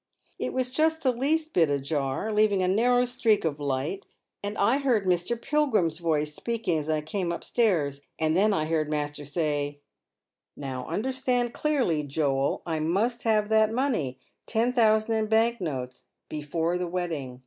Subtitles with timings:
[0.39, 4.03] It was just the least bit ajar, leaving a nan ow streak of light,
[4.41, 5.39] and I heard Mr.
[5.39, 9.79] Pilgrim's voice speaking as I came up stairs, and then I heard master say,'
[10.57, 14.17] Now understand clearly, Joel, I must have that money—
[14.47, 17.39] ten thousand in bank notes— before the wedding.